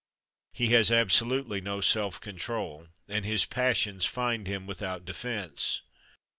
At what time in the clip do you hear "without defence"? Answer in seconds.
4.65-5.83